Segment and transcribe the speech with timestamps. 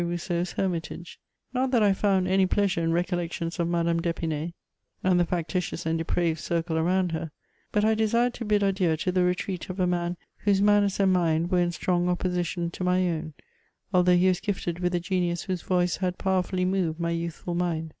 [0.03, 1.19] Rousseau's Hermitage;
[1.53, 4.55] not that I found any pleasure in recollections of Madame d'Epinay
[5.03, 7.29] and the factitious and depraved circle around her;
[7.71, 11.13] hut I desired to hid adieu to the retreat of a man whose manners and
[11.13, 13.35] mind were in strong opposition to my own,
[13.93, 17.89] although he was gifted with a genius whose voice had powerfully moved my youthful mind.